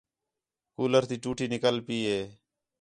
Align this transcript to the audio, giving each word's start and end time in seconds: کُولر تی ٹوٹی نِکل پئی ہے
کُولر 0.75 1.03
تی 1.09 1.15
ٹوٹی 1.23 1.45
نِکل 1.53 1.75
پئی 1.85 1.99
ہے 2.09 2.21